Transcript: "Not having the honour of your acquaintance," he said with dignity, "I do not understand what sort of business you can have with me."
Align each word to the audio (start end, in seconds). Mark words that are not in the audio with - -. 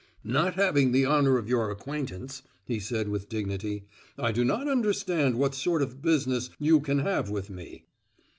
"Not 0.25 0.55
having 0.55 0.93
the 0.93 1.05
honour 1.05 1.37
of 1.37 1.47
your 1.47 1.69
acquaintance," 1.69 2.41
he 2.65 2.79
said 2.79 3.07
with 3.07 3.29
dignity, 3.29 3.83
"I 4.17 4.31
do 4.31 4.43
not 4.43 4.67
understand 4.67 5.37
what 5.37 5.53
sort 5.53 5.83
of 5.83 6.01
business 6.01 6.49
you 6.57 6.79
can 6.79 6.97
have 6.97 7.29
with 7.29 7.51
me." 7.51 7.85